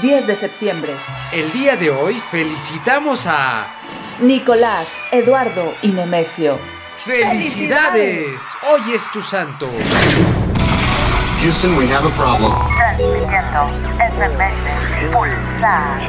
10 0.00 0.26
de 0.26 0.36
septiembre. 0.36 0.94
El 1.32 1.50
día 1.52 1.76
de 1.76 1.90
hoy 1.90 2.20
felicitamos 2.30 3.26
a... 3.26 3.66
Nicolás, 4.20 4.98
Eduardo 5.12 5.74
y 5.82 5.88
Nemesio. 5.88 6.58
¡Felicidades! 7.04 8.40
Hoy 8.70 8.92
es 8.92 9.10
tu 9.10 9.22
santo. 9.22 9.68
Houston, 11.40 11.76
we 11.76 11.86
have 11.86 12.04
a 12.04 12.10
problem. 12.16 12.52
Transmitiendo 12.76 13.70
SMS 13.98 15.12
Pulsar. 15.12 16.00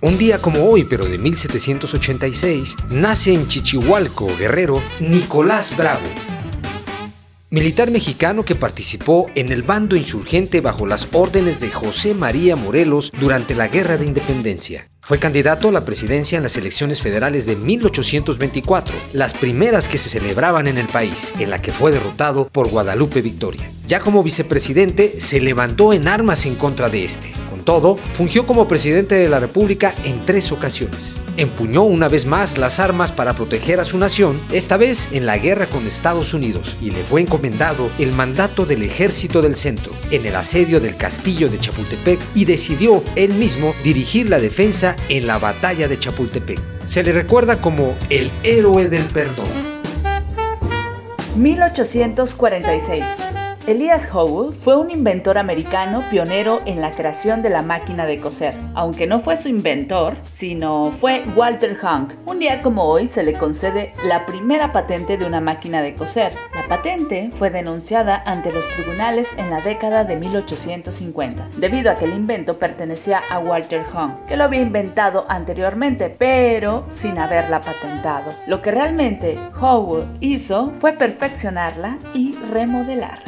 Un 0.00 0.16
día 0.16 0.40
como 0.40 0.70
hoy, 0.70 0.84
pero 0.84 1.06
de 1.06 1.18
1786, 1.18 2.76
nace 2.88 3.34
en 3.34 3.48
Chichihualco, 3.48 4.28
Guerrero, 4.38 4.80
Nicolás 5.00 5.76
Bravo, 5.76 6.06
militar 7.50 7.90
mexicano 7.90 8.44
que 8.44 8.54
participó 8.54 9.28
en 9.34 9.50
el 9.50 9.64
bando 9.64 9.96
insurgente 9.96 10.60
bajo 10.60 10.86
las 10.86 11.08
órdenes 11.12 11.58
de 11.58 11.70
José 11.70 12.14
María 12.14 12.54
Morelos 12.54 13.10
durante 13.18 13.56
la 13.56 13.66
Guerra 13.66 13.96
de 13.96 14.06
Independencia. 14.06 14.86
Fue 15.00 15.18
candidato 15.18 15.70
a 15.70 15.72
la 15.72 15.84
presidencia 15.84 16.36
en 16.36 16.44
las 16.44 16.56
elecciones 16.56 17.02
federales 17.02 17.44
de 17.44 17.56
1824, 17.56 18.94
las 19.14 19.34
primeras 19.34 19.88
que 19.88 19.98
se 19.98 20.10
celebraban 20.10 20.68
en 20.68 20.78
el 20.78 20.86
país, 20.86 21.32
en 21.40 21.50
la 21.50 21.60
que 21.60 21.72
fue 21.72 21.90
derrotado 21.90 22.46
por 22.46 22.68
Guadalupe 22.68 23.20
Victoria. 23.20 23.68
Ya 23.88 23.98
como 23.98 24.22
vicepresidente, 24.22 25.18
se 25.18 25.40
levantó 25.40 25.92
en 25.92 26.06
armas 26.06 26.46
en 26.46 26.54
contra 26.54 26.88
de 26.88 27.04
este 27.04 27.32
todo, 27.68 27.98
fungió 28.14 28.46
como 28.46 28.66
presidente 28.66 29.14
de 29.16 29.28
la 29.28 29.40
República 29.40 29.94
en 30.02 30.24
tres 30.24 30.52
ocasiones. 30.52 31.20
Empuñó 31.36 31.82
una 31.82 32.08
vez 32.08 32.24
más 32.24 32.56
las 32.56 32.80
armas 32.80 33.12
para 33.12 33.34
proteger 33.34 33.78
a 33.78 33.84
su 33.84 33.98
nación, 33.98 34.40
esta 34.50 34.78
vez 34.78 35.10
en 35.12 35.26
la 35.26 35.36
guerra 35.36 35.66
con 35.66 35.86
Estados 35.86 36.32
Unidos, 36.32 36.78
y 36.80 36.92
le 36.92 37.04
fue 37.04 37.20
encomendado 37.20 37.90
el 37.98 38.12
mandato 38.12 38.64
del 38.64 38.84
Ejército 38.84 39.42
del 39.42 39.54
Centro 39.54 39.92
en 40.10 40.24
el 40.24 40.34
asedio 40.36 40.80
del 40.80 40.96
castillo 40.96 41.50
de 41.50 41.60
Chapultepec 41.60 42.18
y 42.34 42.46
decidió 42.46 43.04
él 43.16 43.34
mismo 43.34 43.74
dirigir 43.84 44.30
la 44.30 44.38
defensa 44.38 44.96
en 45.10 45.26
la 45.26 45.36
batalla 45.36 45.88
de 45.88 45.98
Chapultepec. 45.98 46.58
Se 46.86 47.02
le 47.02 47.12
recuerda 47.12 47.60
como 47.60 47.96
el 48.08 48.30
héroe 48.44 48.88
del 48.88 49.04
perdón. 49.04 49.44
1846 51.36 53.04
Elias 53.68 54.08
Howe 54.10 54.50
fue 54.54 54.78
un 54.78 54.90
inventor 54.90 55.36
americano 55.36 56.02
pionero 56.08 56.62
en 56.64 56.80
la 56.80 56.90
creación 56.90 57.42
de 57.42 57.50
la 57.50 57.60
máquina 57.60 58.06
de 58.06 58.18
coser, 58.18 58.54
aunque 58.74 59.06
no 59.06 59.18
fue 59.18 59.36
su 59.36 59.50
inventor, 59.50 60.16
sino 60.32 60.90
fue 60.90 61.22
Walter 61.36 61.76
Hunk. 61.82 62.14
Un 62.24 62.38
día 62.38 62.62
como 62.62 62.84
hoy 62.84 63.08
se 63.08 63.22
le 63.22 63.34
concede 63.34 63.92
la 64.06 64.24
primera 64.24 64.72
patente 64.72 65.18
de 65.18 65.26
una 65.26 65.42
máquina 65.42 65.82
de 65.82 65.94
coser. 65.94 66.32
La 66.54 66.66
patente 66.66 67.28
fue 67.30 67.50
denunciada 67.50 68.22
ante 68.24 68.54
los 68.54 68.66
tribunales 68.70 69.34
en 69.36 69.50
la 69.50 69.60
década 69.60 70.02
de 70.04 70.16
1850, 70.16 71.48
debido 71.58 71.90
a 71.90 71.94
que 71.94 72.06
el 72.06 72.14
invento 72.14 72.58
pertenecía 72.58 73.20
a 73.30 73.38
Walter 73.38 73.84
Hunk, 73.92 74.24
que 74.28 74.38
lo 74.38 74.44
había 74.44 74.62
inventado 74.62 75.26
anteriormente, 75.28 76.08
pero 76.08 76.86
sin 76.88 77.18
haberla 77.18 77.60
patentado. 77.60 78.32
Lo 78.46 78.62
que 78.62 78.70
realmente 78.70 79.38
Howe 79.60 80.06
hizo 80.20 80.72
fue 80.80 80.94
perfeccionarla 80.94 81.98
y 82.14 82.34
remodelarla. 82.50 83.27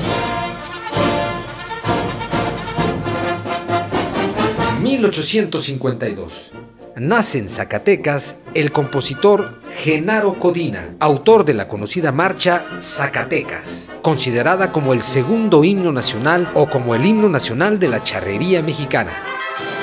1852. 4.98 6.52
Nace 6.96 7.38
en 7.38 7.48
Zacatecas 7.48 8.36
el 8.54 8.72
compositor 8.72 9.60
Genaro 9.78 10.34
Codina, 10.34 10.96
autor 10.98 11.44
de 11.44 11.54
la 11.54 11.68
conocida 11.68 12.10
marcha 12.10 12.64
Zacatecas, 12.80 13.88
considerada 14.02 14.72
como 14.72 14.92
el 14.92 15.02
segundo 15.02 15.62
himno 15.62 15.92
nacional 15.92 16.48
o 16.54 16.68
como 16.68 16.96
el 16.96 17.06
himno 17.06 17.28
nacional 17.28 17.78
de 17.78 17.88
la 17.88 18.02
charrería 18.02 18.62
mexicana. 18.62 19.12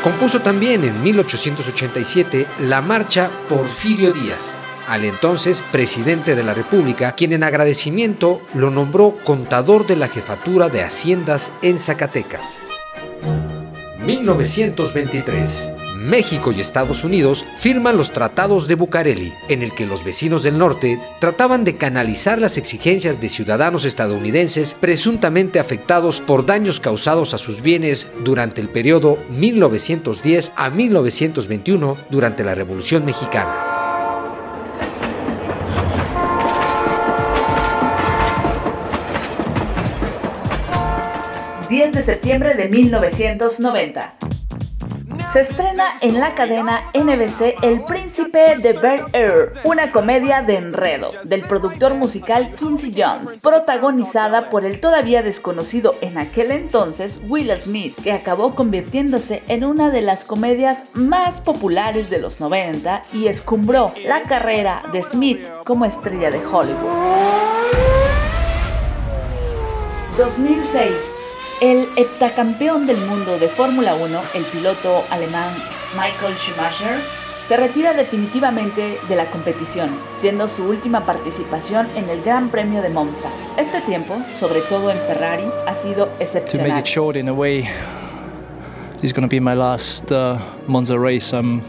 Compuso 0.03 0.41
también 0.41 0.83
en 0.83 1.01
1887 1.01 2.45
la 2.61 2.81
marcha 2.81 3.29
Porfirio 3.47 4.11
Díaz, 4.11 4.55
al 4.89 5.05
entonces 5.05 5.63
presidente 5.71 6.35
de 6.35 6.43
la 6.43 6.53
República, 6.53 7.13
quien 7.13 7.31
en 7.31 7.43
agradecimiento 7.43 8.41
lo 8.53 8.69
nombró 8.69 9.15
contador 9.23 9.87
de 9.87 9.95
la 9.95 10.09
jefatura 10.09 10.67
de 10.67 10.83
Haciendas 10.83 11.51
en 11.61 11.79
Zacatecas. 11.79 12.59
1923. 14.07 15.73
México 15.97 16.53
y 16.53 16.61
Estados 16.61 17.03
Unidos 17.03 17.43
firman 17.57 17.97
los 17.97 18.13
tratados 18.13 18.65
de 18.67 18.75
Bucareli, 18.75 19.33
en 19.49 19.61
el 19.61 19.73
que 19.73 19.85
los 19.85 20.05
vecinos 20.05 20.43
del 20.43 20.57
norte 20.57 20.97
trataban 21.19 21.65
de 21.65 21.75
canalizar 21.75 22.39
las 22.39 22.57
exigencias 22.57 23.19
de 23.19 23.27
ciudadanos 23.27 23.83
estadounidenses 23.83 24.77
presuntamente 24.79 25.59
afectados 25.59 26.21
por 26.21 26.45
daños 26.45 26.79
causados 26.79 27.33
a 27.33 27.37
sus 27.37 27.61
bienes 27.61 28.09
durante 28.23 28.61
el 28.61 28.69
periodo 28.69 29.17
1910 29.29 30.53
a 30.55 30.69
1921 30.69 31.97
durante 32.09 32.45
la 32.45 32.55
Revolución 32.55 33.03
Mexicana. 33.03 33.66
10 41.69 41.91
de 41.91 42.01
septiembre 42.01 42.55
de 42.55 42.69
1990. 42.69 44.13
Se 45.31 45.41
estrena 45.41 45.85
en 46.01 46.17
la 46.21 46.33
cadena 46.33 46.83
NBC 46.93 47.61
El 47.61 47.83
Príncipe 47.83 48.55
de 48.57 48.71
Bel 48.71 49.01
Air, 49.11 49.51
una 49.65 49.91
comedia 49.91 50.41
de 50.41 50.55
enredo 50.55 51.09
del 51.25 51.41
productor 51.41 51.95
musical 51.95 52.51
Quincy 52.51 52.93
Jones, 52.95 53.41
protagonizada 53.41 54.49
por 54.49 54.63
el 54.63 54.79
todavía 54.79 55.21
desconocido 55.23 55.95
en 55.99 56.17
aquel 56.17 56.51
entonces 56.51 57.19
Will 57.27 57.51
Smith, 57.57 57.99
que 58.01 58.13
acabó 58.13 58.55
convirtiéndose 58.55 59.43
en 59.49 59.65
una 59.65 59.89
de 59.89 60.01
las 60.01 60.23
comedias 60.23 60.83
más 60.93 61.41
populares 61.41 62.09
de 62.09 62.19
los 62.19 62.39
90 62.39 63.01
y 63.11 63.27
escumbró 63.27 63.91
la 64.05 64.21
carrera 64.21 64.81
de 64.93 65.03
Smith 65.03 65.45
como 65.65 65.83
estrella 65.83 66.31
de 66.31 66.45
Hollywood. 66.45 66.93
2006 70.17 71.16
el 71.61 71.87
heptacampeón 71.95 72.85
del 72.85 72.97
mundo 72.97 73.39
de 73.39 73.47
Fórmula 73.47 73.95
1, 73.95 74.21
el 74.35 74.43
piloto 74.45 75.03
alemán 75.09 75.55
Michael 75.93 76.35
Schumacher, 76.35 76.99
se 77.43 77.57
retira 77.57 77.93
definitivamente 77.93 78.99
de 79.07 79.15
la 79.15 79.31
competición, 79.31 79.97
siendo 80.15 80.47
su 80.47 80.65
última 80.65 81.05
participación 81.05 81.87
en 81.95 82.09
el 82.09 82.21
Gran 82.21 82.49
Premio 82.49 82.81
de 82.81 82.89
Monza. 82.89 83.29
Este 83.57 83.81
tiempo, 83.81 84.17
sobre 84.33 84.59
todo 84.61 84.91
en 84.91 84.97
Ferrari, 84.99 85.45
ha 85.65 85.73
sido 85.73 86.09
excepcional. 86.19 86.67
To 86.67 86.73
make 86.73 86.81
it 86.81 86.87
short 86.87 87.15
in 87.15 87.29
a 87.29 87.33
way, 87.33 87.61
this 88.95 89.05
is 89.05 89.13
going 89.13 89.27
to 89.27 89.33
be 89.33 89.39
my 89.39 89.55
last 89.55 90.11
uh, 90.11 90.37
Monza 90.67 90.99
race 90.99 91.33
I'm 91.33 91.61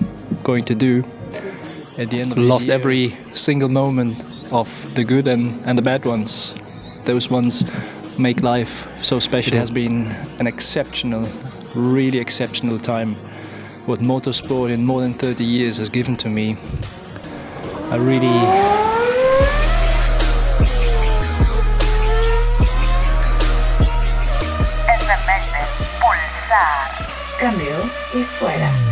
going 0.42 0.64
to 0.64 0.74
do. 0.74 1.02
At 1.96 2.10
the 2.10 2.20
end 2.20 2.32
of 2.32 2.38
loved 2.38 2.70
every 2.70 3.16
single 3.34 3.68
moment 3.68 4.22
of 4.52 4.68
the 4.94 5.04
good 5.04 5.26
and, 5.26 5.60
and 5.64 5.78
the 5.78 5.82
bad 5.82 6.04
ones. 6.04 6.54
Those 7.04 7.30
ones 7.30 7.64
make 8.18 8.42
life 8.42 8.88
so 9.02 9.18
special. 9.18 9.54
It 9.54 9.58
has 9.58 9.70
been 9.70 10.06
an 10.38 10.46
exceptional, 10.46 11.28
really 11.74 12.18
exceptional 12.18 12.78
time. 12.78 13.14
What 13.86 14.00
motorsport 14.00 14.70
in 14.70 14.84
more 14.84 15.00
than 15.00 15.14
30 15.14 15.44
years 15.44 15.78
has 15.78 15.88
given 15.88 16.16
to 16.18 16.28
me. 16.28 16.56
I 17.90 17.96
really. 17.96 18.88
Cambio 27.38 27.88
y 28.14 28.24
fuera. 28.24 28.87